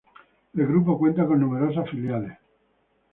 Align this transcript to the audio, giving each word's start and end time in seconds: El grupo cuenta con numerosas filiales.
El 0.55 0.65
grupo 0.65 0.97
cuenta 0.97 1.27
con 1.27 1.39
numerosas 1.41 1.87
filiales. 1.87 2.35